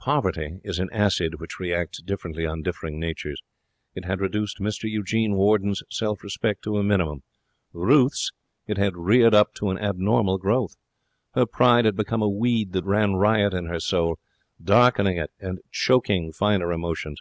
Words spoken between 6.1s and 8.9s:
respect to a minimum. Ruth's it